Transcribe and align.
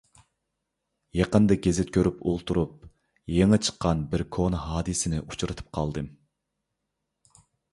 يېقىندا 1.17 1.57
گېزىت 1.67 1.91
كۆرۈپ 1.97 2.23
ئولتۇرۇپ، 2.31 2.87
يېڭى 3.35 3.61
چىققان 3.67 4.01
بىر 4.15 4.25
كونا 4.37 4.65
ھادىسىنى 4.65 5.23
ئۇچرىتىپ 5.27 5.71
قالدىم. 5.81 6.11